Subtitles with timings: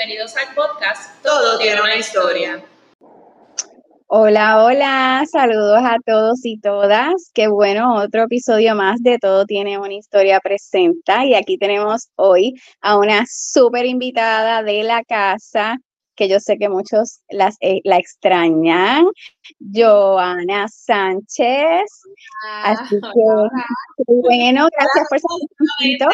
[0.00, 2.64] bienvenidos al podcast Todo, tiene una historia.
[4.06, 7.30] Hola, hola, saludos a todos y todas.
[7.34, 11.26] Qué bueno, otro episodio más de Todo tiene una historia presenta.
[11.26, 15.76] Y aquí tenemos hoy a una súper invitada de la casa,
[16.16, 19.06] que yo sé que muchos las, eh, la extrañan,
[19.58, 21.90] Joana Sánchez.
[22.46, 23.20] Ah, Así que,
[24.06, 26.06] bueno, gracias por sacar el tiempito.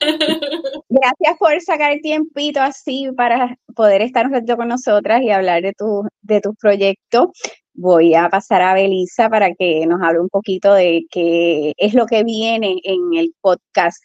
[0.88, 5.72] gracias por sacar el tiempito así para poder estar un con nosotras y hablar de
[5.72, 7.28] tu, de tus proyectos.
[7.74, 12.06] Voy a pasar a Belisa para que nos hable un poquito de qué es lo
[12.06, 14.02] que viene en el podcast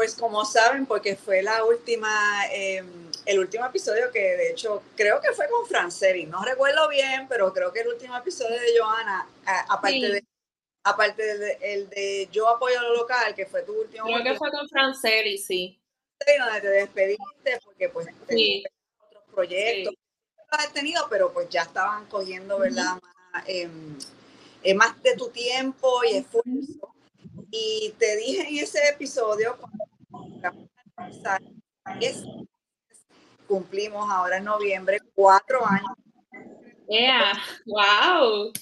[0.00, 2.10] pues como saben, porque fue la última,
[2.50, 7.28] em, el último episodio que de hecho creo que fue con Franceri, no recuerdo bien,
[7.28, 9.28] pero creo que el último episodio de Joana,
[9.68, 10.24] aparte de
[10.84, 14.06] aparte del el de Yo apoyo lo local, que fue tu último.
[14.06, 15.78] Creo que fue con Franceri, sí.
[16.18, 18.64] Sí, donde te despediste, porque pues sí.
[19.06, 19.92] otros proyectos.
[19.92, 20.42] Sí.
[20.50, 22.98] Los has tenido, pero pues ya estaban cogiendo, ¿verdad?
[23.02, 23.98] más, em,
[24.62, 26.94] eh, más de tu tiempo y esfuerzo.
[27.50, 29.58] Y te dije en ese episodio,
[33.50, 35.90] cumplimos ahora en noviembre cuatro años.
[36.88, 37.32] Yeah,
[37.66, 38.52] wow.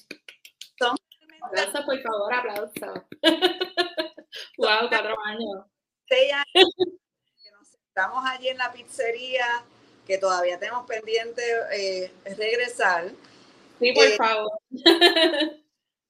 [1.43, 3.07] Aplauso, por favor, aplauso.
[4.59, 5.67] wow, cuatro años.
[6.09, 9.47] Seis años que nos sentamos allí en la pizzería,
[10.07, 13.11] que todavía tenemos pendiente eh, regresar.
[13.79, 14.51] Sí, por eh, favor.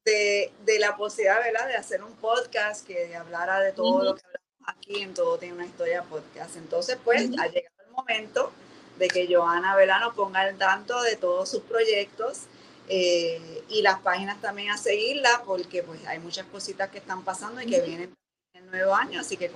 [0.05, 4.23] De, de, la posibilidad, ¿verdad?, de hacer un podcast que hablara de todo lo que
[4.69, 6.57] aquí en Todo Tiene una Historia Podcast.
[6.57, 8.53] Entonces, pues, ha llegado el momento
[8.99, 12.45] de que Joana Velano ponga el tanto de todos sus proyectos
[12.89, 17.61] eh, y las páginas también a seguirla, porque pues hay muchas cositas que están pasando
[17.61, 18.15] y que vienen
[18.55, 19.21] en el nuevo año.
[19.21, 19.51] Así que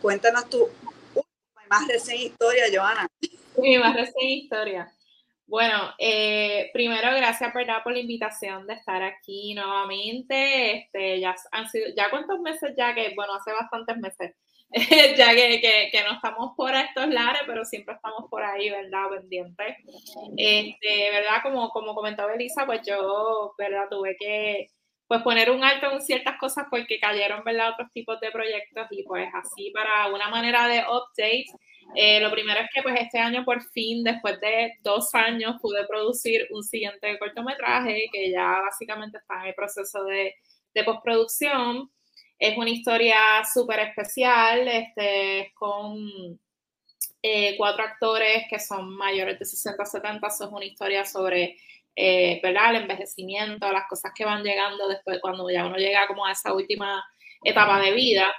[0.00, 0.68] cuéntanos tu
[1.68, 3.06] más reciente historia, Joana.
[3.56, 4.92] Mi más reciente historia.
[5.52, 7.82] Bueno, eh, primero gracias ¿verdad?
[7.84, 10.78] por la invitación de estar aquí nuevamente.
[10.78, 14.34] Este, ya han sido, ya cuántos meses ya que, bueno, hace bastantes meses,
[15.18, 15.60] ya que,
[15.92, 19.10] que, no estamos por estos lares, pero siempre estamos por ahí, ¿verdad?
[19.10, 19.76] Pendientes.
[20.38, 21.42] Este, ¿verdad?
[21.42, 23.88] Como, como comentaba Elisa, pues yo, ¿verdad?
[23.90, 24.68] Tuve que
[25.06, 27.72] pues poner un alto en ciertas cosas porque cayeron, ¿verdad?
[27.74, 31.44] Otros tipos de proyectos y pues así para una manera de update
[31.94, 35.86] eh, lo primero es que pues este año por fin, después de dos años, pude
[35.86, 40.34] producir un siguiente cortometraje que ya básicamente está en el proceso de,
[40.74, 41.90] de postproducción.
[42.38, 43.16] Es una historia
[43.52, 45.96] súper especial, este, con
[47.22, 50.26] eh, cuatro actores que son mayores de 60 70.
[50.26, 51.56] es una historia sobre
[51.94, 52.70] eh, ¿verdad?
[52.70, 56.52] el envejecimiento, las cosas que van llegando después cuando ya uno llega como a esa
[56.52, 57.04] última
[57.44, 58.32] etapa de vida.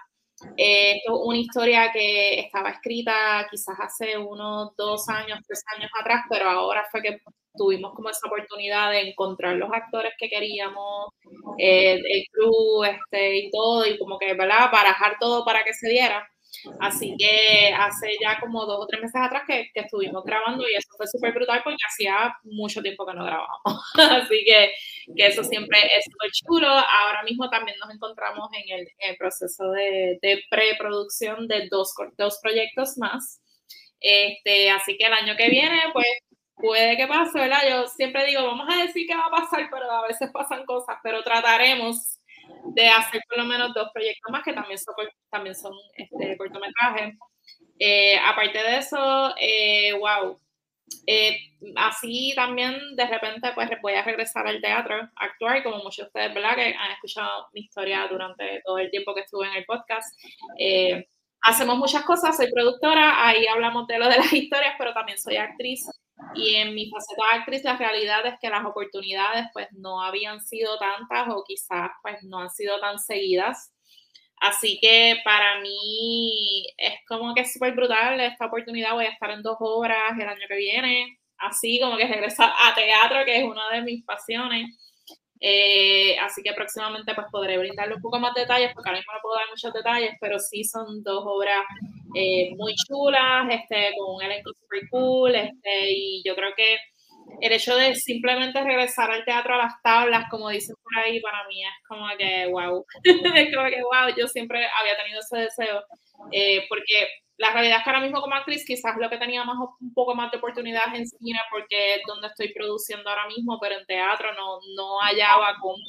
[0.58, 5.92] Eh, esto es una historia que estaba escrita quizás hace unos dos años, tres años
[6.00, 7.22] atrás, pero ahora fue que
[7.56, 11.10] tuvimos como esa oportunidad de encontrar los actores que queríamos,
[11.58, 14.72] eh, el crew este, y todo, y como que, ¿verdad?
[14.72, 16.28] Barajar todo para que se diera.
[16.80, 20.90] Así que hace ya como dos o tres meses atrás que, estuvimos grabando y eso
[20.96, 23.62] fue súper brutal porque hacía mucho tiempo que no grabábamos.
[23.96, 24.72] Así que,
[25.16, 26.68] que, eso siempre es súper chulo.
[26.68, 32.98] Ahora mismo también nos encontramos en el, proceso de, de, preproducción de dos, dos proyectos
[32.98, 33.42] más.
[34.00, 36.08] Este, así que el año que viene, pues
[36.56, 37.62] puede que pase, ¿verdad?
[37.70, 40.98] Yo siempre digo, vamos a decir que va a pasar, pero a veces pasan cosas,
[41.04, 42.20] pero trataremos
[42.76, 44.96] de hacer por lo menos dos proyectos más que también son,
[45.30, 47.16] también son este, cortometrajes.
[47.80, 50.40] Eh, aparte de eso, eh, wow,
[51.08, 51.38] eh,
[51.76, 56.34] así también de repente pues voy a regresar al teatro, actuar, como muchos de ustedes,
[56.34, 56.58] ¿verdad?
[56.60, 60.18] Han escuchado mi historia durante todo el tiempo que estuve en el podcast.
[61.42, 65.38] hacemos muchas cosas, soy productora, ahí hablamos de lo de las historias, pero también soy
[65.38, 65.88] actriz
[66.36, 70.78] y en mi faceta actriz, la realidad es que las oportunidades pues no habían sido
[70.78, 73.72] tantas o quizás pues no han sido tan seguidas.
[74.44, 78.92] Así que para mí es como que es súper brutal esta oportunidad.
[78.94, 81.18] Voy a estar en dos obras el año que viene.
[81.38, 84.66] Así como que regresar a teatro, que es una de mis pasiones.
[85.40, 89.20] Eh, así que próximamente pues podré brindarle un poco más detalles, porque ahora mismo no
[89.22, 91.64] puedo dar muchos detalles, pero sí son dos obras
[92.14, 96.78] eh, muy chulas, este, con un elenco super cool, este, y yo creo que
[97.42, 101.48] el hecho de simplemente regresar al teatro a las tablas, como dicen por ahí, para
[101.48, 105.84] mí es como que wow, es como que wow, yo siempre había tenido ese deseo,
[106.32, 109.58] eh, porque la realidad es que ahora mismo como actriz quizás lo que tenía más
[109.82, 113.76] un poco más de oportunidades en cine porque es donde estoy produciendo ahora mismo, pero
[113.78, 115.84] en teatro no, no hallaba cómo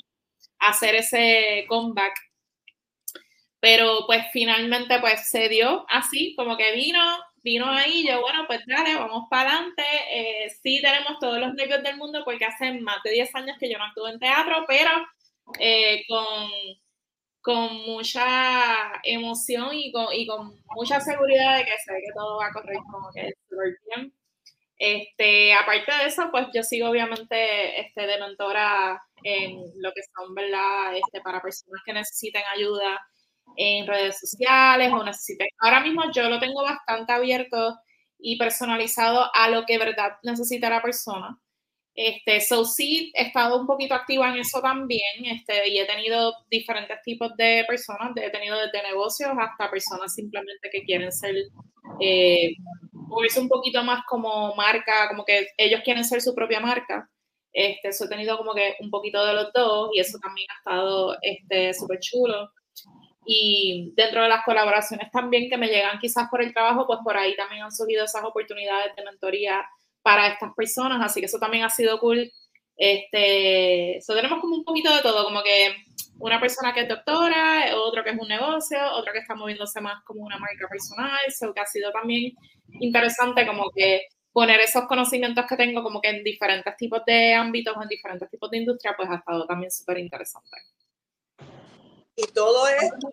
[0.58, 2.14] hacer ese comeback.
[3.60, 7.00] pero pues finalmente pues se dio así, como que vino,
[7.44, 9.82] vino ahí, yo bueno, pues dale, vamos para adelante.
[10.10, 13.70] Eh, sí tenemos todos los nervios del mundo porque hace más de 10 años que
[13.70, 14.90] yo no actúo en teatro, pero
[15.60, 16.26] eh, con,
[17.40, 22.46] con mucha emoción y con, y con mucha seguridad de que sé que todo va
[22.46, 24.12] a correr como que súper bien.
[24.78, 30.34] Este, aparte de eso, pues yo sigo obviamente este, de mentora en lo que son,
[30.34, 30.96] ¿verdad?
[30.96, 33.00] Este, para personas que necesiten ayuda
[33.56, 35.48] en redes sociales o necesiten.
[35.60, 37.78] Ahora mismo yo lo tengo bastante abierto
[38.18, 41.38] y personalizado a lo que verdad necesita la persona.
[41.94, 46.34] Este, so sí, he estado un poquito activa en eso también, este, y he tenido
[46.50, 51.36] diferentes tipos de personas, he tenido desde negocios hasta personas simplemente que quieren ser,
[52.00, 52.50] eh,
[52.92, 57.08] moverse un poquito más como marca, como que ellos quieren ser su propia marca.
[57.52, 60.58] Este, eso he tenido como que un poquito de los dos y eso también ha
[60.58, 62.50] estado este, súper chulo.
[63.26, 67.16] Y dentro de las colaboraciones también que me llegan quizás por el trabajo, pues por
[67.16, 69.64] ahí también han surgido esas oportunidades de mentoría
[70.02, 72.30] para estas personas, así que eso también ha sido cool.
[72.76, 75.74] Este, eso tenemos como un poquito de todo, como que
[76.18, 80.02] una persona que es doctora, otro que es un negocio, otro que está moviéndose más
[80.04, 82.34] como una marca personal, eso que ha sido también
[82.80, 87.76] interesante como que poner esos conocimientos que tengo como que en diferentes tipos de ámbitos,
[87.80, 90.56] en diferentes tipos de industria, pues ha estado también súper interesante.
[92.16, 93.12] Y todo esto,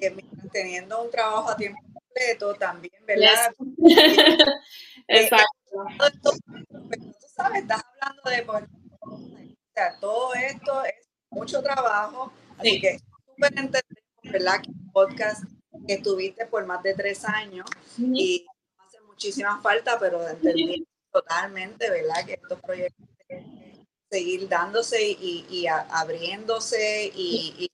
[0.00, 0.16] eh,
[0.52, 3.52] teniendo un trabajo a tiempo completo también, ¿verdad?
[5.06, 5.52] Eh, Exacto.
[6.88, 8.64] pero tú sabes, estás hablando de, pues,
[9.02, 9.20] o
[9.74, 14.62] sea, todo esto es mucho trabajo, así que súper entendemos, ¿verdad?
[14.62, 15.44] Que podcast
[15.86, 17.66] que estuviste por más de tres años
[17.98, 18.46] y
[18.78, 22.24] hace muchísima falta, pero entendí totalmente, ¿verdad?
[22.24, 23.06] Que estos proyectos
[24.10, 27.68] seguir dándose y, y abriéndose y,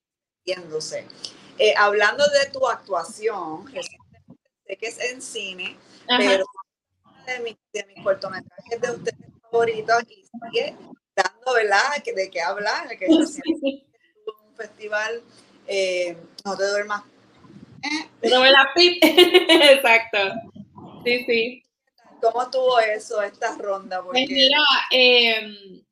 [1.58, 5.76] eh, hablando de tu actuación, sé que es en cine,
[6.06, 6.44] pero
[7.26, 10.74] de mis, de mis cortometrajes de ustedes favoritos y sigue
[11.14, 12.02] dando, ¿verdad?
[12.04, 15.22] De qué hablar, que tuvo un festival,
[15.66, 17.02] eh, no te duermas.
[17.82, 18.28] ¿Eh?
[18.30, 20.18] No me la Exacto.
[21.04, 21.62] Sí, sí.
[22.20, 24.02] ¿Cómo estuvo eso, esta ronda?
[24.02, 24.58] Pues mira,
[24.90, 25.82] eh,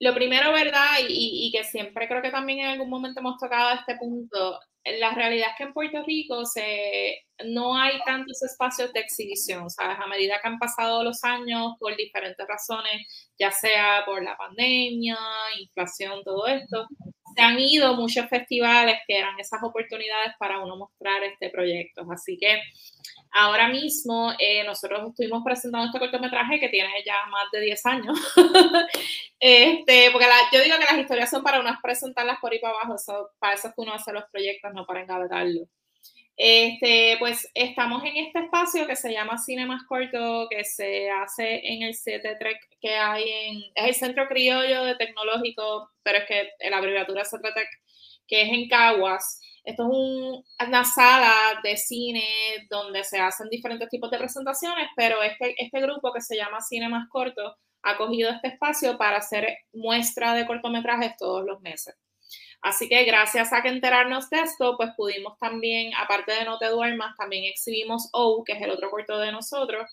[0.00, 0.98] lo primero, ¿verdad?
[1.08, 5.48] Y, que siempre creo que también en algún momento hemos tocado este punto, la realidad
[5.50, 9.96] es que en Puerto Rico se, no hay tantos espacios de exhibición, ¿sabes?
[10.00, 13.06] A medida que han pasado los años, por diferentes razones,
[13.38, 15.16] ya sea por la pandemia,
[15.60, 16.86] inflación, todo esto,
[17.36, 22.06] se han ido muchos festivales que eran esas oportunidades para uno mostrar este proyecto.
[22.10, 22.62] Así que
[23.32, 28.18] ahora mismo eh, nosotros estuvimos presentando este cortometraje que tiene ya más de 10 años.
[29.38, 32.96] este, porque yo digo que las historias son para unas presentarlas por ahí para abajo,
[33.38, 35.68] para eso es que uno hace los proyectos, no para engavetarlos.
[36.36, 41.62] Este, pues estamos en este espacio que se llama Cine Más Corto, que se hace
[41.64, 42.38] en el CT
[42.80, 47.30] que hay en, es el Centro Criollo de Tecnológico, pero es que la abreviatura es
[47.30, 47.68] CTTEC,
[48.28, 49.40] que es en Caguas.
[49.64, 52.24] Esto es una sala de cine
[52.70, 56.88] donde se hacen diferentes tipos de presentaciones, pero este, este grupo que se llama Cine
[56.88, 61.96] Más Corto ha cogido este espacio para hacer muestra de cortometrajes todos los meses.
[62.62, 66.66] Así que gracias a que enterarnos de esto, pues pudimos también, aparte de No te
[66.66, 69.88] duermas, también exhibimos O, que es el otro corto de nosotros,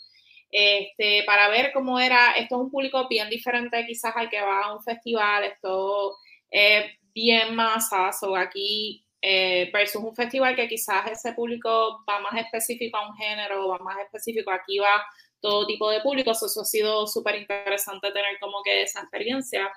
[0.51, 4.65] este, para ver cómo era, esto es un público bien diferente quizás al que va
[4.65, 6.15] a un festival, esto
[6.51, 12.35] es bien masas o aquí eh, versus un festival que quizás ese público va más
[12.39, 15.03] específico a un género, va más específico, aquí va
[15.41, 19.71] todo tipo de públicos, eso ha sido súper interesante tener como que esa experiencia.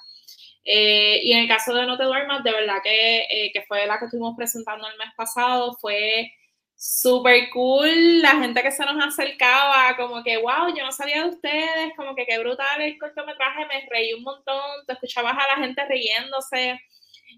[0.68, 3.86] Eh, y en el caso de No Te Duermas, de verdad que, eh, que fue
[3.86, 6.32] la que estuvimos presentando el mes pasado, fue
[6.74, 11.30] súper cool, la gente que se nos acercaba, como que, wow, yo no sabía de
[11.30, 15.64] ustedes, como que qué brutal el cortometraje, me reí un montón, te escuchabas a la
[15.64, 16.80] gente riéndose,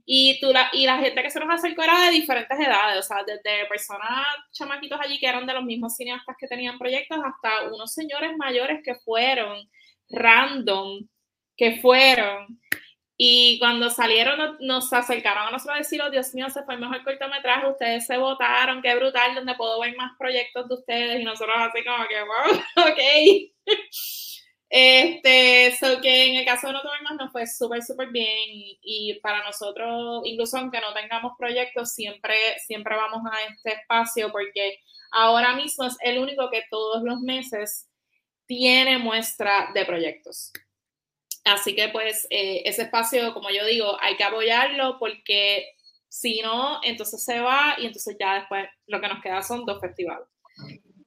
[0.07, 3.03] y, tú la, y la gente que se nos acercó era de diferentes edades, o
[3.03, 7.69] sea, desde personas chamaquitos allí que eran de los mismos cineastas que tenían proyectos, hasta
[7.71, 9.69] unos señores mayores que fueron
[10.09, 11.07] random,
[11.57, 12.59] que fueron
[13.21, 16.81] y cuando salieron nos, acercaron a nosotros a decir, oh, Dios mío, se fue el
[16.81, 21.21] mejor cortometraje, ustedes se votaron, qué brutal, donde puedo ver más proyectos de ustedes.
[21.21, 23.67] Y nosotros así como que, wow, ok.
[24.71, 28.29] Este, so que en el caso de No Más nos fue súper, súper bien
[28.83, 34.79] y, para nosotros, incluso aunque no tengamos proyectos, siempre, siempre vamos a este espacio porque
[35.11, 37.89] ahora mismo es el único que todos los meses
[38.47, 40.53] tiene muestra de proyectos.
[41.45, 45.67] Así que pues eh, ese espacio, como yo digo, hay que apoyarlo porque
[46.09, 49.81] Si no, entonces se va y entonces ya después lo que nos queda son dos
[49.81, 50.27] festivales.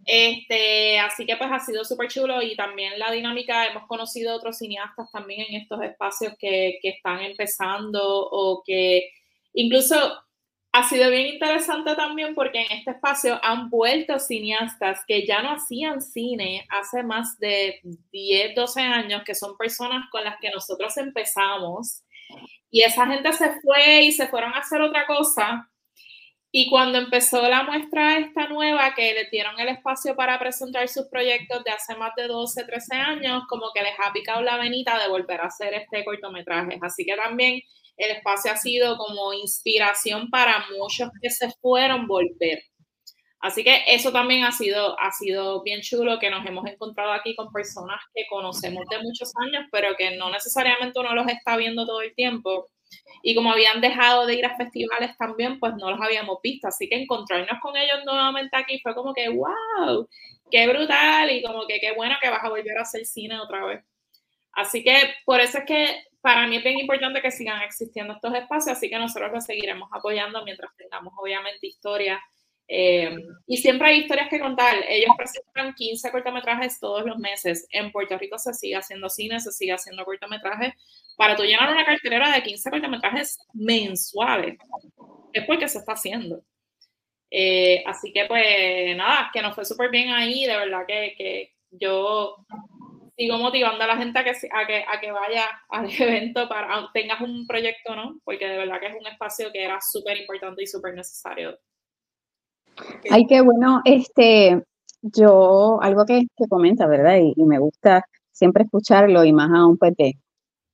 [0.05, 4.57] Este, así que pues ha sido súper chulo y también la dinámica, hemos conocido otros
[4.57, 9.11] cineastas también en estos espacios que, que están empezando o que
[9.53, 9.95] incluso
[10.73, 15.51] ha sido bien interesante también porque en este espacio han vuelto cineastas que ya no
[15.51, 20.95] hacían cine hace más de 10, 12 años, que son personas con las que nosotros
[20.97, 22.03] empezamos.
[22.69, 25.67] Y esa gente se fue y se fueron a hacer otra cosa
[26.53, 31.05] y cuando empezó la muestra esta nueva, que le dieron el espacio para presentar sus
[31.05, 35.01] proyectos de hace más de 12, 13 años, como que les ha picado la venita
[35.01, 36.77] de volver a hacer este cortometraje.
[36.81, 37.61] Así que también
[38.05, 42.63] el espacio ha sido como inspiración para muchos que se fueron volver.
[43.39, 47.35] Así que eso también ha sido, ha sido bien chulo que nos hemos encontrado aquí
[47.35, 51.87] con personas que conocemos de muchos años, pero que no necesariamente uno los está viendo
[51.87, 52.67] todo el tiempo
[53.23, 56.67] y como habían dejado de ir a festivales también, pues no los habíamos visto.
[56.67, 60.07] Así que encontrarnos con ellos nuevamente aquí fue como que, wow,
[60.49, 63.65] qué brutal y como que qué bueno que vas a volver a hacer cine otra
[63.65, 63.83] vez.
[64.53, 68.33] Así que por eso es que para mí es bien importante que sigan existiendo estos
[68.35, 72.19] espacios, así que nosotros los seguiremos apoyando mientras tengamos obviamente historias
[72.73, 73.13] eh,
[73.47, 74.75] y siempre hay historias que contar.
[74.87, 77.67] Ellos presentan 15 cortometrajes todos los meses.
[77.69, 80.73] En Puerto Rico se sigue haciendo cine, se sigue haciendo cortometrajes.
[81.17, 84.57] Para tú llenar una cartelera de 15 cortometrajes mensuales,
[85.33, 86.45] es porque se está haciendo.
[87.29, 91.53] Eh, así que pues nada, que nos fue súper bien ahí, de verdad que, que,
[91.71, 92.37] yo
[93.21, 96.89] sigo motivando a la gente a que, a que, a que vaya al evento para
[96.91, 98.19] tengas un proyecto, ¿no?
[98.23, 101.57] Porque de verdad que es un espacio que era súper importante y súper necesario
[103.11, 104.63] Ay, qué bueno, este,
[105.01, 107.17] yo, algo que, que comenta, ¿verdad?
[107.17, 110.13] Y, me gusta siempre escucharlo y más aún pues de,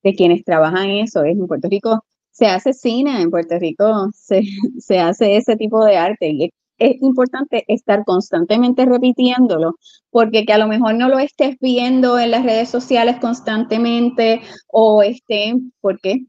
[0.03, 4.41] de quienes trabajan eso, es en Puerto Rico se hace cine, en Puerto Rico se,
[4.79, 9.75] se hace ese tipo de arte y es importante estar constantemente repitiéndolo,
[10.09, 15.03] porque que a lo mejor no lo estés viendo en las redes sociales constantemente o
[15.03, 16.25] estén, porque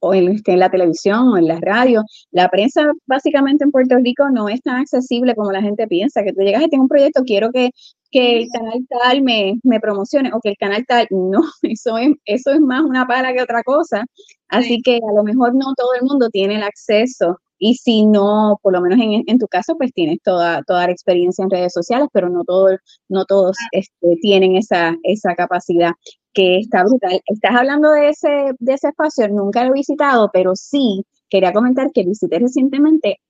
[0.00, 2.02] o en, en la televisión o en la radio.
[2.30, 6.32] La prensa básicamente en Puerto Rico no es tan accesible como la gente piensa, que
[6.32, 7.70] tú llegas y tengo un proyecto, quiero que,
[8.10, 12.10] que el canal tal me, me, promocione o que el canal tal, no, eso es,
[12.24, 14.04] eso es más una pala que otra cosa.
[14.48, 18.58] Así que a lo mejor no todo el mundo tiene el acceso y si no,
[18.62, 21.72] por lo menos en, en, tu caso, pues tienes toda, toda la experiencia en redes
[21.72, 22.68] sociales, pero no, todo,
[23.08, 25.92] no todos este, tienen esa, esa capacidad
[26.32, 27.20] que está brutal.
[27.26, 31.90] Estás hablando de ese, de ese espacio, nunca lo he visitado, pero sí quería comentar
[31.92, 33.20] que visité recientemente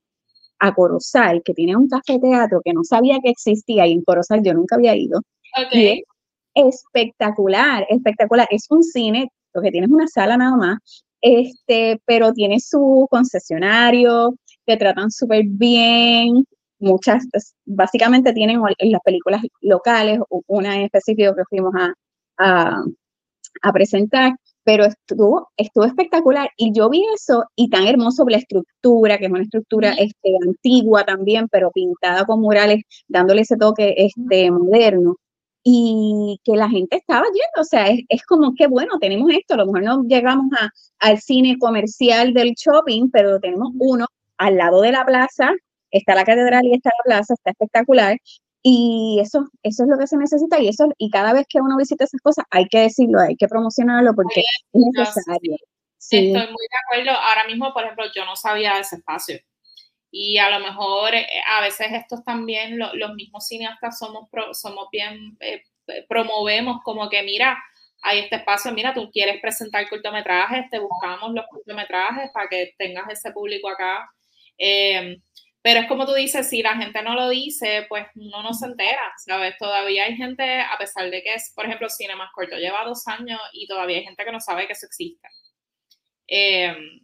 [0.58, 4.42] a Corozal, que tiene un café teatro que no sabía que existía y en Corozal
[4.42, 5.20] yo nunca había ido.
[5.68, 6.02] Okay.
[6.54, 8.48] espectacular, espectacular.
[8.50, 13.06] Es un cine, lo que tiene es una sala nada más, este, pero tiene su
[13.10, 16.44] concesionario, te tratan súper bien.
[16.78, 17.26] Muchas,
[17.64, 21.94] básicamente tienen las películas locales, una en específico que fuimos a,
[23.62, 24.32] a, presentar,
[24.62, 29.32] pero estuvo, estuvo espectacular y yo vi eso y tan hermoso la estructura, que es
[29.32, 35.16] una estructura este, antigua también, pero pintada con murales, dándole ese toque este, moderno
[35.68, 39.54] y que la gente estaba yendo, o sea, es, es, como que bueno, tenemos esto,
[39.54, 40.70] a lo mejor no llegamos a,
[41.00, 44.06] al cine comercial del shopping, pero tenemos uno
[44.38, 45.50] al lado de la plaza,
[45.90, 48.16] está la catedral y está la plaza, está espectacular,
[48.62, 51.76] y eso, eso es lo que se necesita y eso y cada vez que uno
[51.76, 54.42] visita esas cosas hay que decirlo, hay que promocionarlo porque
[54.72, 55.56] es necesario.
[55.98, 56.28] Sí.
[56.28, 57.20] Estoy muy de acuerdo.
[57.20, 59.38] Ahora mismo, por ejemplo, yo no sabía de ese espacio.
[60.10, 65.36] Y a lo mejor eh, a veces estos también, los mismos cineastas somos, somos bien,
[65.40, 65.62] eh,
[66.08, 67.58] promovemos como que mira,
[68.02, 73.10] hay este espacio, mira, tú quieres presentar cortometrajes, te buscamos los cortometrajes para que tengas
[73.10, 74.08] ese público acá.
[74.58, 75.18] Eh,
[75.66, 79.12] pero es como tú dices, si la gente no lo dice, pues no nos entera,
[79.18, 79.56] ¿sabes?
[79.58, 83.08] Todavía hay gente, a pesar de que es, por ejemplo, Cine Más Corto lleva dos
[83.08, 85.28] años y todavía hay gente que no sabe que eso existe.
[86.28, 87.00] Em,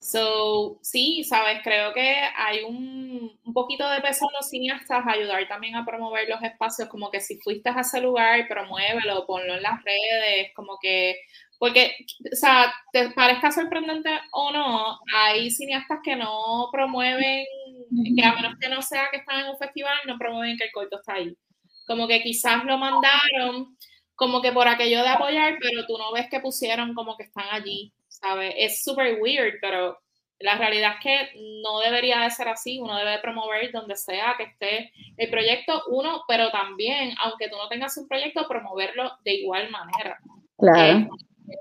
[0.00, 1.60] so, sí, ¿sabes?
[1.62, 6.28] Creo que hay un, un, poquito de peso en los cineastas ayudar también a promover
[6.28, 10.78] los espacios, como que si fuiste a ese lugar, promuévelo, ponlo en las redes, como
[10.80, 11.16] que
[11.60, 11.94] porque,
[12.32, 17.44] o sea, te parezca sorprendente o no, hay cineastas que no promueven,
[18.16, 20.72] que a menos que no sea que están en un festival, no promueven que el
[20.72, 21.36] corto está ahí.
[21.86, 23.76] Como que quizás lo mandaron
[24.14, 27.46] como que por aquello de apoyar, pero tú no ves que pusieron como que están
[27.50, 28.54] allí, ¿sabes?
[28.56, 29.98] Es súper weird, pero
[30.40, 34.44] la realidad es que no debería de ser así, uno debe promover donde sea que
[34.44, 39.70] esté el proyecto, uno, pero también, aunque tú no tengas un proyecto, promoverlo de igual
[39.70, 40.18] manera.
[40.56, 40.98] Claro.
[40.98, 41.08] Eh,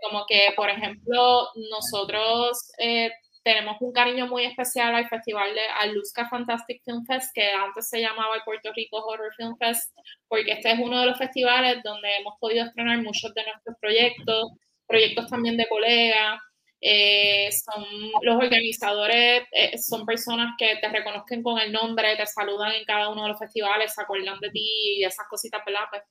[0.02, 3.12] como que, por ejemplo, nosotros eh,
[3.44, 8.00] tenemos un cariño muy especial al festival de Alusca Fantastic Film Fest, que antes se
[8.00, 9.94] llamaba el Puerto Rico Horror Film Fest,
[10.28, 14.52] porque este es uno de los festivales donde hemos podido estrenar muchos de nuestros proyectos,
[14.88, 16.42] proyectos también de colegas.
[16.82, 17.84] Eh, son
[18.22, 23.10] los organizadores, eh, son personas que te reconozcan con el nombre, te saludan en cada
[23.10, 25.82] uno de los festivales, se acuerdan de ti y esas cositas, ¿verdad?
[25.90, 26.04] Pues,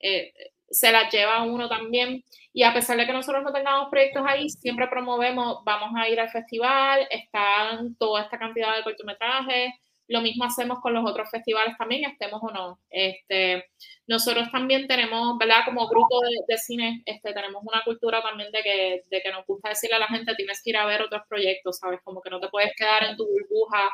[0.00, 0.32] eh,
[0.70, 2.22] se las lleva uno también.
[2.52, 6.20] Y a pesar de que nosotros no tengamos proyectos ahí, siempre promovemos, vamos a ir
[6.20, 9.72] al festival, están toda esta cantidad de cortometrajes.
[10.08, 12.80] Lo mismo hacemos con los otros festivales también, estemos o no.
[12.90, 13.66] Este,
[14.06, 15.60] nosotros también tenemos, ¿verdad?
[15.64, 19.68] Como grupo de, cine, este, tenemos una cultura también de que, de que nos gusta
[19.68, 22.00] decirle a la gente, tienes que ir a ver otros proyectos, ¿sabes?
[22.02, 23.88] Como que no te puedes quedar en tu burbuja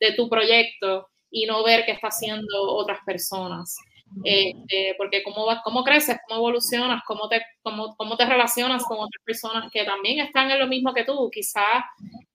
[0.00, 3.76] de tu proyecto y no ver qué está haciendo otras personas.
[4.24, 8.98] Este, porque cómo, vas, cómo creces, cómo evolucionas, cómo te, cómo, cómo, te relacionas con
[8.98, 11.84] otras personas que también están en lo mismo que tú, quizás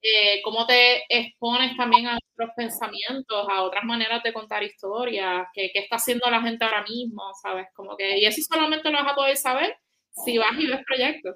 [0.01, 5.72] eh, cómo te expones también a otros pensamientos, a otras maneras de contar historias, qué
[5.74, 7.67] está haciendo la gente ahora mismo, ¿sabes?
[7.74, 9.75] Como que, y eso solamente lo vas a poder saber
[10.24, 11.36] si vas y ves proyectos.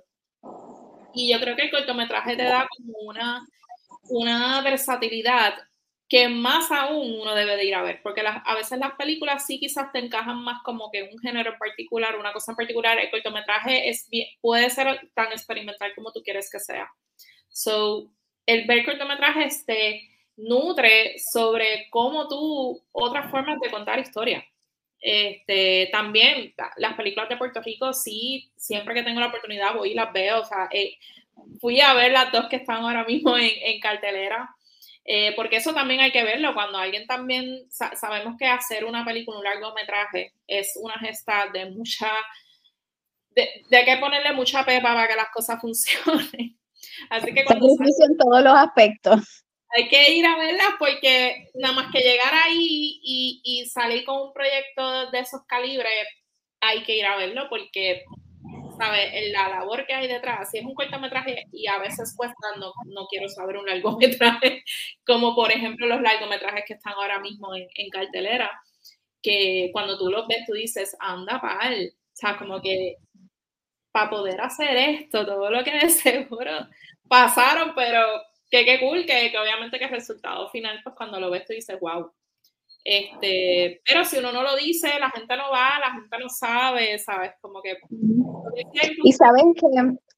[1.13, 3.41] Y yo creo que el cortometraje te da como una,
[4.09, 5.55] una versatilidad
[6.09, 9.59] que más aún uno debe de ir a ver, porque a veces las películas sí
[9.59, 13.11] quizás te encajan más como que un género en particular, una cosa en particular, el
[13.11, 14.09] cortometraje es
[14.41, 16.89] puede ser tan experimental como tú quieres que sea.
[17.49, 18.11] So,
[18.47, 24.43] el ver cortometrajes te nutre sobre cómo tú, otras formas de contar historia.
[24.99, 29.93] Este, también las películas de Puerto Rico, sí, siempre que tengo la oportunidad voy y
[29.93, 30.97] las veo, o sea, eh,
[31.61, 34.55] fui a ver las dos que están ahora mismo en, en cartelera
[35.11, 39.39] eh, porque eso también hay que verlo, cuando alguien también, sabemos que hacer una película,
[39.39, 42.11] un largometraje, es una gesta de mucha,
[43.31, 46.59] de, de que ponerle mucha pepa para que las cosas funcionen.
[47.09, 47.65] Así que cuando...
[47.67, 49.43] en todos los aspectos.
[49.75, 54.27] Hay que ir a verlas porque nada más que llegar ahí y, y salir con
[54.27, 56.07] un proyecto de esos calibres,
[56.61, 58.03] hay que ir a verlo porque
[58.79, 59.11] ¿sabes?
[59.33, 63.07] La labor que hay detrás, si es un cortometraje y a veces cuesta, no, no
[63.07, 64.63] quiero saber un largometraje,
[65.05, 68.49] como por ejemplo los largometrajes que están ahora mismo en, en cartelera,
[69.21, 72.95] que cuando tú los ves tú dices, anda, pal, o sea, como que
[73.91, 76.51] para poder hacer esto, todo lo que de seguro
[77.07, 78.01] pasaron, pero
[78.49, 81.53] que qué cool, que, que obviamente que el resultado final, pues cuando lo ves tú
[81.53, 82.11] dices, wow,
[82.83, 86.97] este, pero si uno no lo dice, la gente no va, la gente no sabe,
[86.99, 87.31] ¿sabes?
[87.41, 87.77] Como que...
[89.03, 89.67] Y saben que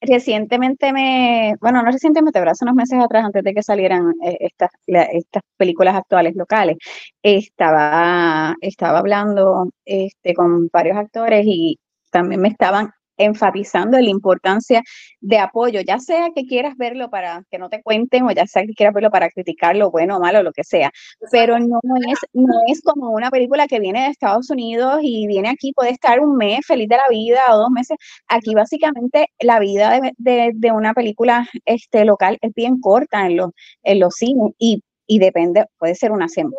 [0.01, 4.37] recientemente me, bueno, no recientemente, pero hace unos meses atrás, antes de que salieran eh,
[4.39, 6.77] estas, estas películas actuales locales,
[7.21, 11.79] estaba, estaba hablando este, con varios actores y
[12.11, 12.91] también me estaban
[13.23, 14.81] enfatizando la importancia
[15.19, 18.65] de apoyo, ya sea que quieras verlo para que no te cuenten o ya sea
[18.65, 20.91] que quieras verlo para criticarlo, bueno o malo, lo que sea,
[21.31, 25.49] pero no es, no es como una película que viene de Estados Unidos y viene
[25.49, 27.97] aquí, puede estar un mes feliz de la vida o dos meses.
[28.27, 33.51] Aquí básicamente la vida de, de, una película este, local es bien corta en los,
[33.83, 36.55] en los cines y, y depende, puede ser una, semana.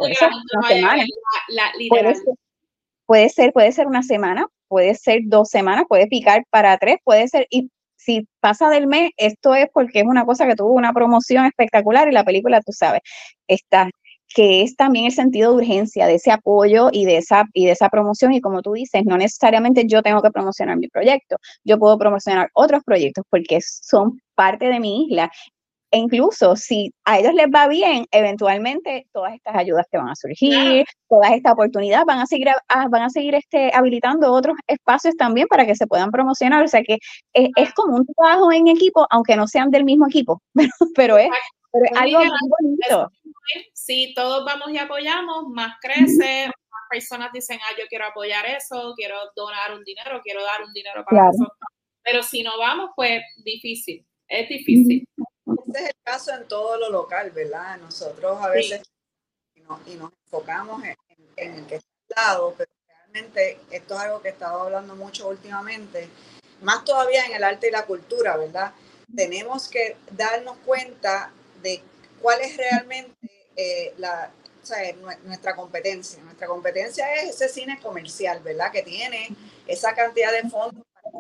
[3.06, 7.28] puede ser, puede ser una semana, puede ser dos semanas, puede picar para tres, puede
[7.28, 10.94] ser, y si pasa del mes, esto es porque es una cosa que tuvo una
[10.94, 13.02] promoción espectacular y la película, tú sabes,
[13.46, 13.90] está
[14.34, 17.72] que es también el sentido de urgencia de ese apoyo y de esa y de
[17.72, 18.32] esa promoción.
[18.32, 22.48] Y como tú dices, no necesariamente yo tengo que promocionar mi proyecto, yo puedo promocionar
[22.54, 25.30] otros proyectos porque son parte de mi isla
[25.92, 30.16] e incluso si a ellos les va bien, eventualmente todas estas ayudas que van a
[30.16, 32.48] surgir, todas estas oportunidades van a seguir,
[32.88, 36.64] van a seguir este, habilitando otros espacios también para que se puedan promocionar.
[36.64, 36.96] O sea que
[37.34, 40.40] es, como un trabajo en equipo, aunque no sean del mismo equipo,
[40.96, 41.28] pero, es,
[41.94, 43.10] algo muy bonito.
[43.74, 48.94] Si todos vamos y apoyamos, más crece, más personas dicen, ah, yo quiero apoyar eso,
[48.96, 51.52] quiero donar un dinero, quiero dar un dinero para eso.
[52.02, 55.06] Pero si no vamos, pues difícil, es difícil.
[55.72, 57.78] Este es el caso en todo lo local, ¿verdad?
[57.78, 58.82] Nosotros a veces
[59.54, 60.82] y, nos, enfocamos
[61.36, 64.94] en, el que está al lado, pero realmente esto es algo que he estado hablando
[64.96, 66.10] mucho últimamente,
[66.60, 68.74] más todavía en el arte y la cultura, ¿verdad?
[69.16, 71.32] Tenemos que darnos cuenta
[71.62, 71.82] de
[72.20, 74.30] cuál es realmente eh, la,
[75.24, 76.22] nuestra competencia.
[76.22, 78.70] Nuestra competencia es ese cine comercial, ¿verdad?
[78.70, 79.34] Que tiene
[79.66, 81.10] esa cantidad de fondos para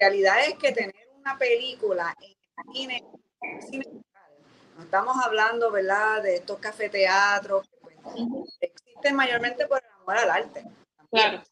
[0.00, 3.04] realidad es que tener una película en cine,
[3.68, 3.84] cine
[4.76, 7.68] no estamos hablando, ¿verdad?, de estos cafeteatros
[8.58, 10.64] que existen mayormente por el amor al arte.
[11.10, 11.42] Claro.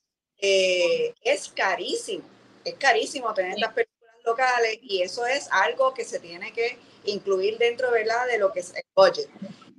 [0.41, 2.25] Eh, es carísimo,
[2.65, 7.59] es carísimo tener estas películas locales y eso es algo que se tiene que incluir
[7.59, 8.27] dentro ¿verdad?
[8.27, 9.29] de lo que es el budget.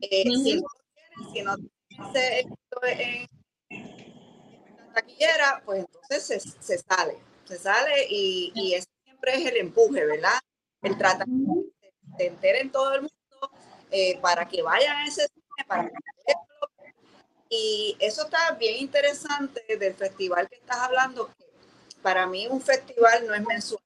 [0.01, 0.67] Eh, si no
[1.33, 1.55] si no
[2.13, 3.27] esto en,
[3.69, 7.17] la taquillera, pues entonces se, se, sale,
[7.49, 10.39] se sale y, y ese siempre es el empuje, ¿verdad?
[10.81, 13.51] El tratar de, de enteren todo el mundo
[13.91, 15.93] eh, para que vayan a ese cine, para que
[17.51, 21.45] y eso está bien interesante del festival que estás hablando, que
[22.03, 23.81] para mí un festival no es mensual.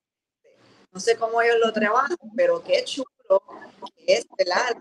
[0.91, 3.08] No sé cómo ellos lo trabajan, pero qué chulo
[3.95, 4.76] que es, ¿verdad?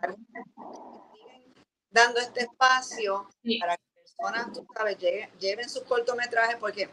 [1.91, 3.29] dando este espacio
[3.61, 4.99] para que personas, tú sabes,
[5.39, 6.89] lleven sus cortometrajes, porque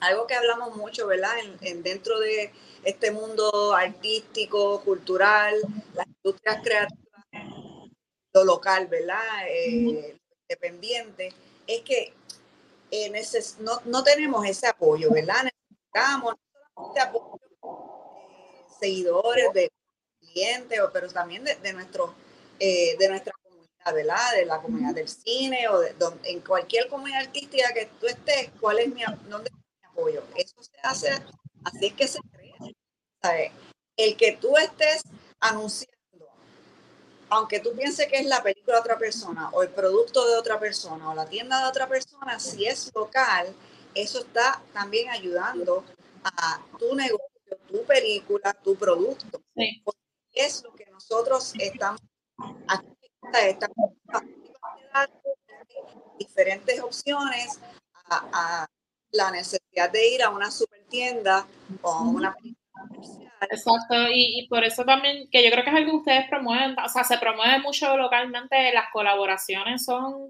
[0.00, 1.34] algo que hablamos mucho, ¿verdad?
[1.60, 2.52] En, dentro de
[2.84, 5.54] este mundo artístico, cultural,
[5.94, 7.90] las industrias creativas,
[8.32, 9.46] lo local, ¿verdad?
[9.48, 10.16] Eh,
[10.48, 11.32] independiente,
[11.66, 12.12] es que
[12.90, 13.12] eh,
[13.60, 15.44] no, no, tenemos ese apoyo, ¿verdad?
[15.44, 16.34] Necesitamos
[16.90, 19.70] ese apoyo de seguidores, de
[20.20, 22.14] clientes, pero también de, de, nuestro,
[22.58, 24.32] eh, de nuestra comunidad, ¿verdad?
[24.36, 28.78] De la comunidad del cine o de, en cualquier comunidad artística que tú estés, ¿cuál
[28.78, 29.50] es mi, dónde
[30.00, 30.22] apoyo?
[30.36, 31.24] Eso se hace,
[31.64, 32.54] así es que se crea.
[33.22, 33.52] ¿sabes?
[33.96, 35.02] El que tú estés
[35.40, 36.00] anunciando
[37.30, 40.58] aunque tú pienses que es la película de otra persona o el producto de otra
[40.58, 43.54] persona o la tienda de otra persona, si es local,
[43.94, 45.84] eso está también ayudando
[46.24, 49.40] a tu negocio, tu película, tu producto.
[50.32, 52.00] Es lo que nosotros estamos
[52.66, 52.96] aquí,
[53.46, 53.92] estamos
[56.18, 57.60] diferentes opciones
[58.06, 58.70] a, a,
[59.12, 61.46] la necesidad de ir a una super tienda
[61.82, 62.34] o a una
[63.50, 66.88] Exacto, y, por eso también, que yo creo que es algo que ustedes promueven, o
[66.88, 70.28] sea, se promueve mucho localmente, las colaboraciones son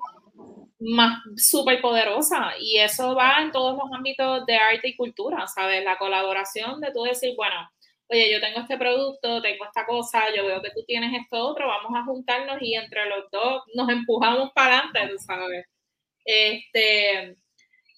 [0.78, 5.84] más súper poderosas y eso va en todos los ámbitos de arte y cultura, ¿sabes?
[5.84, 7.68] La colaboración de tú decir, bueno,
[8.08, 11.66] oye, yo tengo este producto, tengo esta cosa, yo veo que tú tienes esto otro,
[11.68, 15.66] vamos a juntarnos y entre los dos nos empujamos para adelante, ¿sabes?
[16.24, 17.36] Este,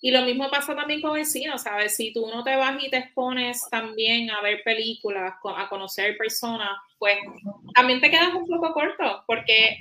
[0.05, 1.95] y lo mismo pasa también con el cine, ¿sabes?
[1.95, 6.71] Si tú no te vas y te expones también a ver películas, a conocer personas,
[6.99, 7.19] pues
[7.73, 9.79] también te quedas un poco corto, porque,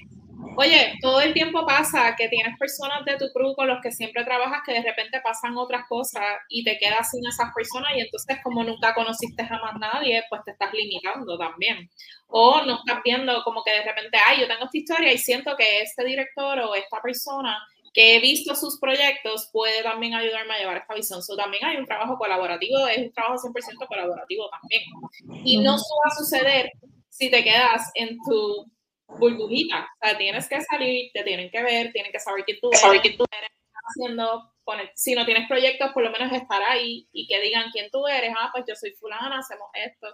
[0.57, 4.23] oye, todo el tiempo pasa que tienes personas de tu crew con los que siempre
[4.23, 8.37] trabajas que de repente pasan otras cosas y te quedas sin esas personas y entonces
[8.43, 11.89] como nunca conociste jamás nadie, pues te estás limitando también.
[12.27, 15.55] O no estás viendo como que de repente, ay, yo tengo esta historia y siento
[15.57, 17.57] que este director o esta persona
[17.93, 21.21] que he visto sus proyectos puede también ayudarme a llevar esta visión.
[21.21, 24.83] So, también hay un trabajo colaborativo, es un trabajo 100% colaborativo también.
[25.45, 26.71] Y no va a suceder
[27.09, 28.65] si te quedas en tu
[29.19, 29.89] burbujita.
[30.01, 32.79] O sea, tienes que salir, te tienen que ver, tienen que saber que tú eres,
[32.79, 33.49] saber que tú eres
[33.89, 34.49] haciendo.
[34.95, 38.33] Si no tienes proyectos, por lo menos estar ahí y que digan quién tú eres.
[38.39, 40.07] Ah, pues yo soy fulana, hacemos esto.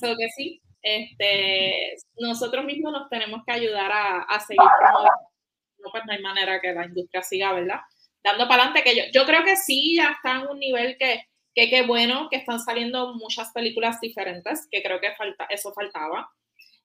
[0.00, 5.31] So que sí, este, nosotros mismos nos tenemos que ayudar a, a seguir promoviendo
[5.82, 7.80] no, pues no hay manera que la industria siga, ¿verdad?
[8.22, 11.26] Dando para adelante, que yo, yo creo que sí, ya está en un nivel que,
[11.54, 16.30] que bueno que están saliendo muchas películas diferentes, que creo que falta, eso faltaba.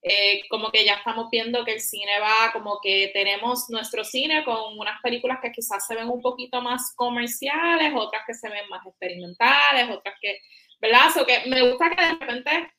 [0.03, 4.43] Eh, como que ya estamos viendo que el cine va, como que tenemos nuestro cine
[4.45, 8.69] con unas películas que quizás se ven un poquito más comerciales, otras que se ven
[8.69, 10.39] más experimentales, otras que,
[10.79, 11.09] ¿verdad?
[11.19, 12.71] O que me gusta que de repente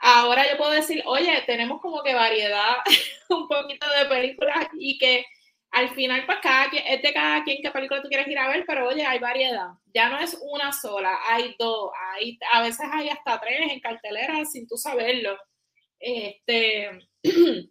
[0.00, 2.76] ahora yo puedo decir, oye, tenemos como que variedad
[3.30, 5.24] un poquito de películas y que
[5.70, 8.48] al final, pues cada quien, es de cada quien qué película tú quieres ir a
[8.48, 9.68] ver, pero oye, hay variedad.
[9.92, 14.44] Ya no es una sola, hay dos, hay, a veces hay hasta tres en cartelera
[14.44, 15.36] sin tú saberlo.
[15.98, 16.90] Este,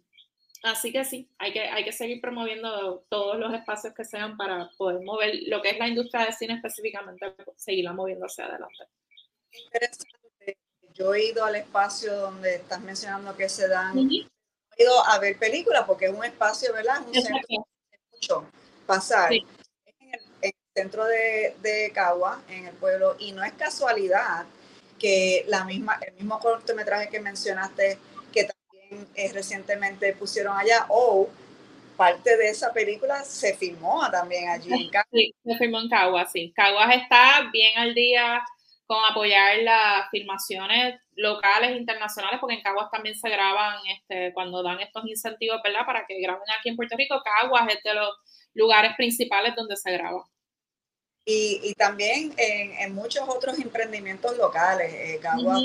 [0.62, 4.70] así que sí, hay que, hay que seguir promoviendo todos los espacios que sean para
[4.76, 8.84] poder mover lo que es la industria de cine específicamente, seguirla moviendo hacia adelante.
[9.50, 10.56] Interesante.
[10.94, 15.38] Yo he ido al espacio donde estás mencionando que se dan, he ido a ver
[15.38, 17.06] películas porque es un espacio, ¿verdad?
[17.06, 17.66] un centro
[18.86, 19.44] pasar en,
[20.42, 24.46] el, centro de, de, Cagua, en el pueblo, y no es casualidad
[24.98, 27.98] que la misma, el mismo cortometraje que mencionaste,
[28.32, 31.28] que también eh, recientemente pusieron allá, o
[31.96, 35.08] parte de esa película se filmó también allí en Cagua.
[35.12, 36.52] Sí, se filmó en Cagua, sí.
[36.54, 38.42] Caguas está bien al día
[38.88, 44.80] con apoyar las filmaciones locales, internacionales, porque en Caguas también se graban este, cuando dan
[44.80, 45.84] estos incentivos, ¿verdad?
[45.84, 47.22] Para que graben aquí en Puerto Rico.
[47.22, 48.08] Caguas es de los
[48.54, 50.24] lugares principales donde se graba.
[51.26, 54.90] Y, y también en, en, muchos otros emprendimientos locales.
[54.94, 55.60] Eh, Caguas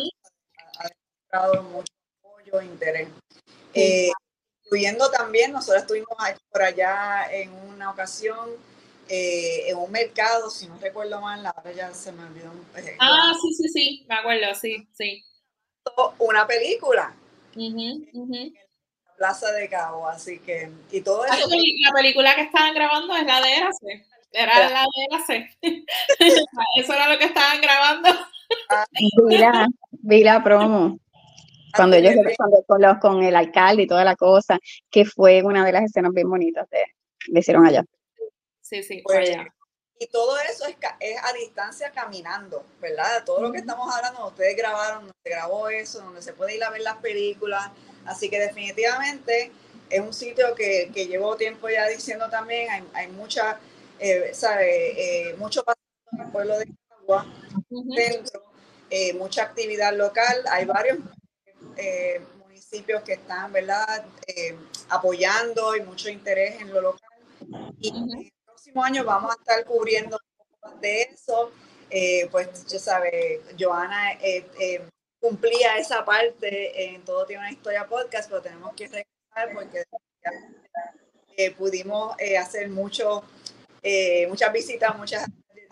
[0.79, 3.07] ha demostrado mucho apoyo e interés.
[3.73, 4.11] Eh,
[4.65, 6.09] incluyendo también, nosotros estuvimos
[6.51, 8.49] por allá en una ocasión
[9.15, 12.51] eh, en un mercado, si no recuerdo mal, la ya se me olvidó.
[12.99, 15.23] ah, sí, sí, sí, me acuerdo, sí, sí.
[16.17, 17.13] una película.
[19.15, 21.35] Plaza de Cabo, así que, y todo eso.
[21.47, 24.05] La película que estaban grabando es la de Érase.
[24.31, 25.57] Era la de Érase.
[26.77, 28.09] eso era lo que estaban grabando.
[30.01, 30.97] vi la, promo.
[31.75, 32.15] Cuando ellos
[32.65, 34.57] cuando, con, el alcalde y toda la cosa,
[34.89, 36.83] que fue una de las escenas bien bonitas de,
[37.27, 37.85] le hicieron allá.
[38.73, 39.53] Sí, sí, allá.
[39.99, 43.23] Y todo eso es, es, a distancia caminando, ¿verdad?
[43.23, 46.63] Todo lo que estamos hablando, ustedes grabaron, donde se grabó eso, donde se puede ir
[46.63, 47.69] a ver las películas.
[48.03, 49.51] Así que definitivamente
[49.91, 53.59] es un sitio que, que llevo tiempo ya diciendo también, hay, hay mucha,
[53.99, 55.29] eh, ¿sabe?
[55.29, 55.63] Eh, mucho
[56.11, 56.65] en el pueblo de
[56.99, 57.31] Agua,
[57.69, 58.41] dentro,
[58.89, 60.97] eh, mucha actividad local, hay varios
[61.77, 64.03] eh, municipios que están, ¿verdad?
[64.89, 67.09] apoyando y mucho interés en lo local.
[67.79, 68.31] Y,
[68.73, 70.19] próximo año vamos a estar cubriendo
[70.81, 71.51] de eso.
[71.89, 74.81] Eh, pues ya sabe, Joana eh, eh,
[75.19, 79.83] cumplía esa parte en Todo tiene una historia podcast, pero tenemos que regresar porque
[81.57, 83.23] pudimos hacer mucho,
[84.27, 85.27] muchas visitas, muchas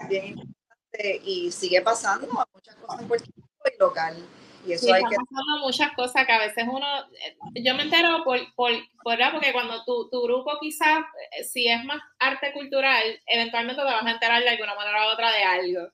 [0.07, 4.27] bien importantes y sigue pasando muchas cosas en Puerto Rico y local.
[4.65, 5.15] Y eso hay que...
[5.15, 8.71] pasando muchas cosas que a veces uno, eh, yo me entero por, por,
[9.04, 11.00] por porque cuando tu, tu, grupo quizás,
[11.32, 15.12] eh, si es más arte cultural, eventualmente te vas a enterar de alguna manera u
[15.12, 15.91] otra de algo.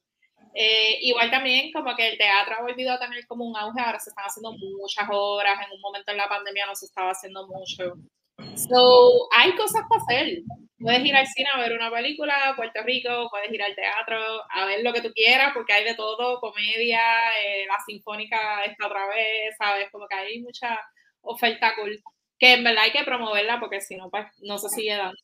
[0.53, 3.99] Eh, igual también como que el teatro ha volvido a tener como un auge, ahora
[3.99, 7.47] se están haciendo muchas obras, en un momento en la pandemia no se estaba haciendo
[7.47, 7.93] mucho.
[8.55, 10.39] So, hay cosas para hacer.
[10.79, 14.17] Puedes ir al cine a ver una película, Puerto Rico, puedes ir al teatro
[14.51, 16.99] a ver lo que tú quieras, porque hay de todo, comedia,
[17.43, 19.89] eh, la sinfónica está otra vez, ¿sabes?
[19.91, 20.79] Como que hay mucha
[21.21, 21.99] oferta cool,
[22.37, 25.17] que en verdad hay que promoverla porque si no, pues no se sigue dando.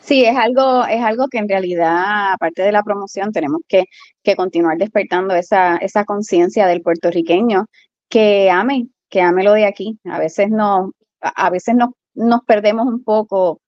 [0.00, 3.84] Sí, es algo, es algo que en realidad, aparte de la promoción, tenemos que,
[4.24, 7.66] que continuar despertando esa, esa conciencia del puertorriqueño
[8.08, 9.98] que ame, que ame lo de aquí.
[10.04, 13.61] A veces no, a veces nos, nos perdemos un poco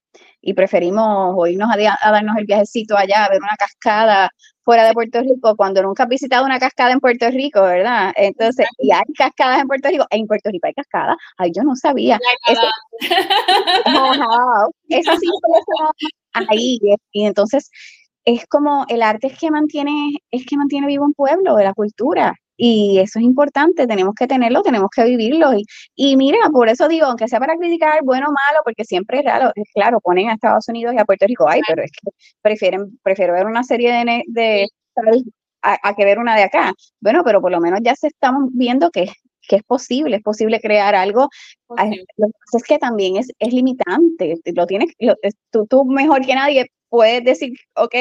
[0.47, 4.29] y preferimos irnos a, darnos el viajecito allá, a ver una cascada
[4.63, 8.13] fuera de Puerto Rico, cuando nunca has visitado una cascada en Puerto Rico, ¿verdad?
[8.15, 11.75] Entonces, y hay cascadas en Puerto Rico, en Puerto Rico hay cascadas, ay, yo no
[11.77, 12.19] sabía.
[12.47, 12.63] Eso,
[14.89, 15.29] eso sí
[16.35, 16.79] ahí,
[17.13, 17.71] y entonces
[18.27, 21.73] es como el arte es que mantiene, es que mantiene vivo un pueblo, de la
[21.73, 25.55] cultura, y eso es importante, tenemos que tenerlo, tenemos que vivirlo.
[25.55, 25.65] Y,
[25.95, 29.25] y mira, por eso digo, aunque sea para criticar, bueno o malo, porque siempre es
[29.25, 32.11] raro, claro, ponen a Estados Unidos y a Puerto Rico, ay, pero es que
[32.43, 34.69] prefieren, prefiero ver una serie de, de
[35.63, 36.73] a, que ver una de acá.
[37.01, 39.07] Bueno, pero por lo menos ya se estamos viendo que,
[39.49, 41.29] que es posible, es posible crear algo.
[41.69, 44.91] Lo que pasa es que también es, es limitante, lo tienes,
[45.51, 47.93] tú, tú mejor que nadie puedes decir, ok,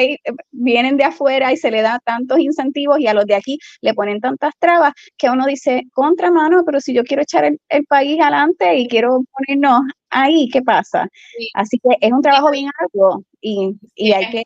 [0.52, 3.92] vienen de afuera y se le da tantos incentivos y a los de aquí le
[3.92, 8.76] ponen tantas trabas que uno dice, contramano, pero si yo quiero echar el, país adelante
[8.76, 9.80] y quiero ponernos
[10.10, 11.08] ahí, ¿qué pasa?
[11.54, 14.42] Así que es un trabajo bien arduo y, y hay que...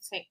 [0.00, 0.28] Sí.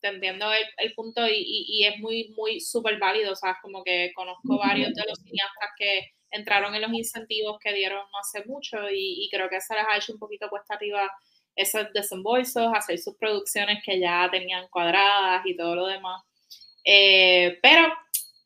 [0.00, 0.44] Te entiendo
[0.76, 3.56] el, punto y, y, es muy, muy súper válido, ¿sabes?
[3.62, 8.18] Como que conozco varios de los cineastas que entraron en los incentivos que dieron no
[8.18, 11.10] hace mucho y, y creo que se les ha hecho un poquito cuesta arriba
[11.58, 16.22] esos desembolsos, hacer sus producciones que ya tenían cuadradas y todo lo demás.
[16.84, 17.92] Eh, pero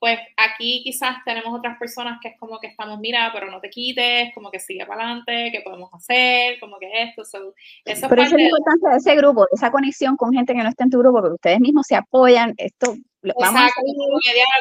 [0.00, 3.70] pues aquí quizás tenemos otras personas que es como que estamos, mira, pero no te
[3.70, 6.58] quites, como que sigue para adelante, ¿qué podemos hacer?
[6.58, 10.54] Como que esto, eso Pero es la importancia de ese grupo, esa conexión con gente
[10.54, 13.94] que no está en tu grupo, porque ustedes mismos se apoyan, esto, vamos a salir,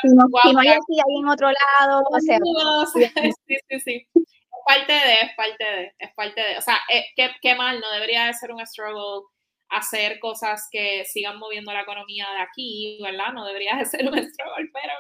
[0.03, 2.37] si no, si no hay aquí, hay en otro lado, o sea.
[3.47, 4.07] Sí, sí, sí
[4.65, 6.57] parte de, es parte de, es parte de.
[6.57, 7.05] O sea, eh,
[7.41, 9.27] qué, mal, no debería de ser un struggle
[9.69, 13.31] hacer cosas que sigan moviendo la economía de aquí, ¿verdad?
[13.33, 14.93] No debería de ser un struggle, pero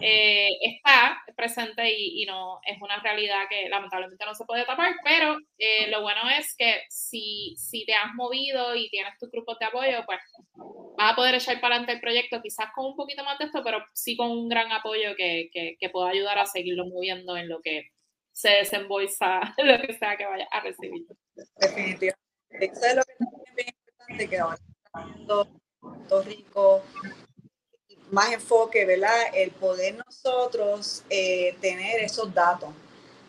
[0.00, 5.36] eh, está presente y, no es una realidad que lamentablemente no se puede tapar, pero
[5.58, 9.66] eh, lo bueno es que si, si te has movido y tienes tus grupos de
[9.66, 10.20] apoyo, pues
[10.96, 13.62] vas a poder echar para adelante el proyecto, quizás con un poquito más de esto,
[13.64, 17.48] pero sí con un gran apoyo que, que, que pueda ayudar a seguirlo moviendo en
[17.48, 17.90] lo que
[18.32, 21.06] se desembolsa lo que sea que vaya a recibir.
[21.56, 22.18] Definitivamente.
[22.50, 25.46] Eso es lo que también es bien importante, que ahora está
[25.80, 26.82] Puerto Rico
[28.10, 29.16] más enfoque, ¿verdad?
[29.32, 32.70] El poder nosotros eh, tener esos datos,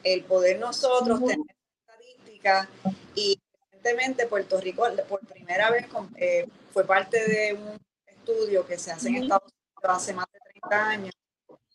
[0.03, 1.37] el poder nosotros tener
[1.79, 2.67] estadísticas
[3.15, 3.39] y
[3.71, 5.85] evidentemente Puerto Rico por primera vez
[6.17, 10.39] eh, fue parte de un estudio que se hace en Estados Unidos hace más de
[10.39, 11.13] 30 años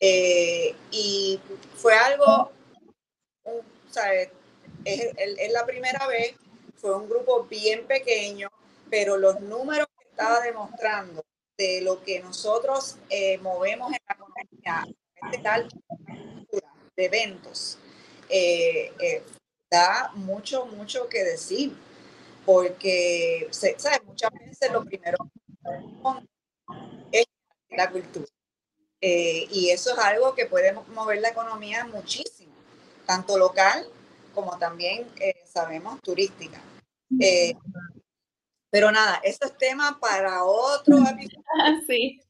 [0.00, 1.40] eh, y
[1.76, 2.52] fue algo
[4.84, 6.34] es, la primera vez,
[6.76, 8.48] fue un grupo bien pequeño,
[8.90, 11.24] pero los números que estaba demostrando
[11.56, 14.86] de lo que nosotros eh, movemos en la economía
[16.96, 17.78] de eventos,
[18.28, 19.22] eh, eh,
[19.70, 21.76] da mucho, mucho que decir,
[22.46, 24.02] porque, ¿sabes?
[24.04, 25.18] Muchas veces lo primero
[27.12, 27.26] es
[27.70, 28.26] la cultura.
[29.00, 32.47] Y eso es algo que puede mover la economía muchísimo,
[33.08, 33.88] tanto local
[34.34, 35.08] como también,
[35.44, 36.60] sabemos, turística.
[38.70, 41.42] pero nada, eso es tema para otro episodio.
[41.86, 42.20] Sí.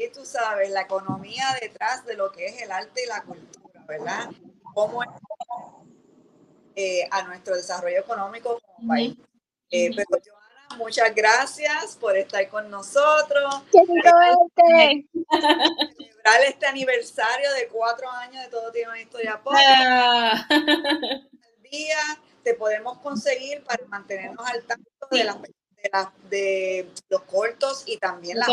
[0.00, 3.84] Ahí tú sabes, la economía detrás de lo que es el arte y la cultura,
[3.86, 4.30] ¿verdad?
[4.74, 5.02] cómo
[6.74, 9.16] eh, a nuestro desarrollo económico como país.
[9.70, 10.41] Eh, pero Joana,
[10.76, 13.62] muchas gracias por estar con nosotros.
[13.70, 14.36] Celebrar
[16.46, 20.46] este aniversario de cuatro años de Todo Tiene una Historia ah.
[21.70, 21.98] día
[22.42, 25.36] te podemos conseguir para mantenernos al tanto de, las,
[26.28, 28.48] de, los cortos y también las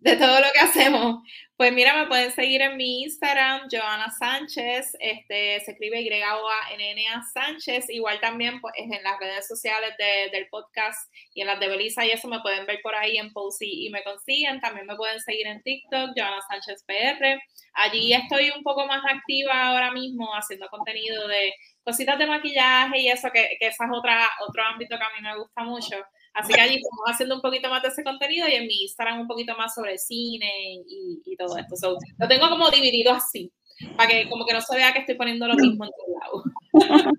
[0.00, 1.22] de todo lo que hacemos.
[1.56, 6.48] Pues mira, me pueden seguir en mi Instagram, Joana Sánchez, este, se escribe y o
[6.48, 11.40] a n n a Sánchez, igual también pues, en las redes sociales del podcast y
[11.40, 14.04] en las de Belisa y eso me pueden ver por ahí en Posey y me
[14.04, 17.40] consiguen, también me pueden seguir en TikTok, Joana Sánchez PR,
[17.74, 23.08] allí estoy un poco más activa ahora mismo haciendo contenido de cositas de maquillaje y
[23.08, 25.96] eso, que, que ese es otra, otro ámbito que a mí me gusta mucho.
[26.38, 29.20] Así que allí estamos haciendo un poquito más de ese contenido y en mi Instagram
[29.20, 30.48] un poquito más sobre cine
[30.86, 31.98] y, todo esto.
[32.18, 33.52] lo tengo como dividido así,
[33.96, 37.14] para que como que no se vea que estoy poniendo lo mismo en todos lados.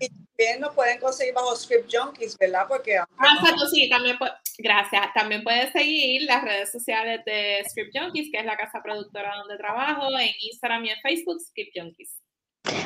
[0.00, 2.64] Y también nos pueden conseguir bajo Script Junkies, ¿verdad?
[2.68, 2.98] Porque...
[2.98, 3.06] Ah,
[3.38, 4.16] exacto, sí, también
[4.58, 5.02] gracias.
[5.14, 9.56] También puedes seguir las redes sociales de Script Junkies, que es la casa productora donde
[9.56, 12.16] trabajo, en Instagram y en Facebook, Script Junkies.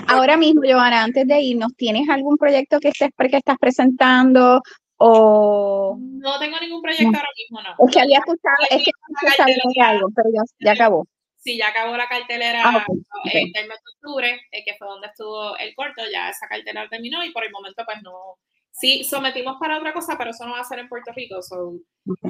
[0.09, 4.61] Ahora mismo, Giovanna, antes de irnos, ¿tienes algún proyecto que estés que estás presentando
[4.97, 5.97] o...
[5.99, 7.87] No tengo ningún proyecto ahora mismo, no.
[7.87, 11.07] Es que había escuchado, es que algo, pero ya, ya, acabó.
[11.39, 12.87] Sí, ya acabó la cartelera ah,
[13.21, 16.89] okay, del mes de octubre, eh, que fue donde estuvo el corto, ya esa cartelera
[16.89, 18.39] terminó y por el momento pues no,
[18.75, 21.43] sí sometimos para otra cosa, pero eso no va a ser en Puerto Rico.
[21.43, 21.75] So,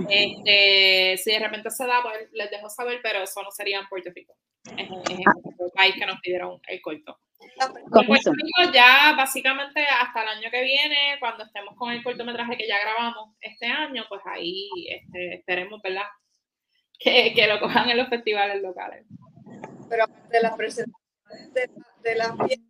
[0.09, 3.89] este, si de repente se da, pues les dejo saber, pero eso no sería en
[3.89, 4.35] Puerto Rico.
[4.77, 7.19] Es, es en el país que nos pidieron el corto.
[7.41, 12.81] En ya básicamente hasta el año que viene, cuando estemos con el cortometraje que ya
[12.81, 16.07] grabamos este año, pues ahí este, esperemos, ¿verdad?
[16.97, 19.05] Que, que, lo cojan en los festivales locales.
[19.91, 21.69] Pero de las presentaciones de,
[22.03, 22.65] de las también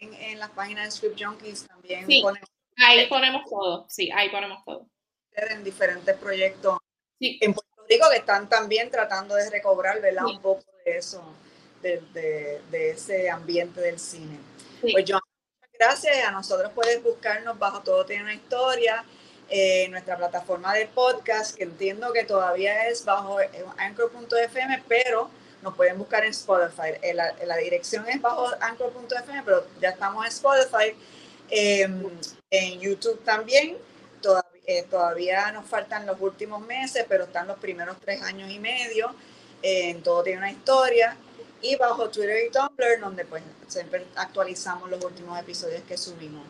[0.00, 4.88] en las páginas de Script Junkies también ponemos, ahí ponemos todo, sí, ahí ponemos todo.
[5.32, 6.78] En diferentes proyectos
[7.20, 10.24] en Puerto Rico que están también tratando de recobrar, ¿verdad?
[10.24, 11.22] Un poco de eso
[11.84, 14.38] de, ese ambiente del cine.
[14.80, 15.18] Pues yo,
[15.78, 16.24] gracias.
[16.26, 19.04] A nosotros puedes buscarnos bajo Todo Tiene una Historia,
[19.50, 23.38] en nuestra plataforma de podcast, que entiendo que todavía es bajo
[23.76, 25.30] anchor.fm, pero
[25.62, 26.92] nos pueden buscar en Spotify.
[27.14, 30.96] La, la dirección es bajo anchor.fm, pero ya estamos en Spotify.
[31.50, 32.08] Em,
[32.50, 33.76] en YouTube también.
[34.22, 38.58] Todavía, eh, todavía nos faltan los últimos meses, pero están los primeros tres años y
[38.58, 39.14] medio.
[39.66, 41.16] en todo tiene una historia
[41.64, 46.44] y bajo Twitter y Tumblr, donde pues siempre actualizamos los últimos episodios que subimos.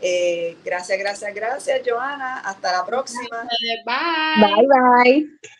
[0.00, 2.40] Eh, gracias, gracias, gracias, Joana.
[2.40, 3.48] Hasta la próxima.
[3.86, 4.44] Bye.
[4.44, 5.54] Bye, bye.